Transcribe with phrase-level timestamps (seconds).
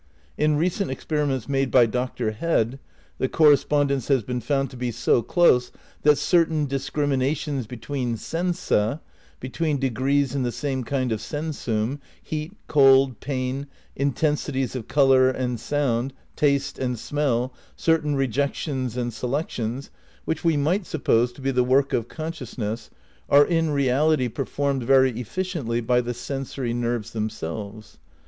[0.35, 2.31] In recent experiments made by Dr.
[2.31, 2.79] Head,
[3.19, 8.99] the correspondence has been found to be so close that certain discriminations between sensa,
[9.39, 15.59] between degrees in the same kind of senswm, heat, cold, pain, intensities of colour and
[15.59, 19.91] sound, taste and smell, certain rejections and selections,
[20.25, 22.89] which we might suppose to be the work of consciousness,
[23.29, 27.99] are in reality performed very efficiently by the sensory nerves themselves.